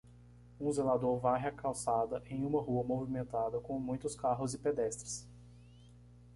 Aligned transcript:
Um 0.59 0.71
zelador 0.71 1.19
varre 1.19 1.45
a 1.49 1.51
calçada 1.51 2.23
em 2.25 2.43
uma 2.43 2.59
rua 2.59 2.83
movimentada 2.83 3.59
com 3.61 3.79
muitos 3.79 4.15
carros 4.15 4.51
e 4.55 4.57
pedestres. 4.57 5.27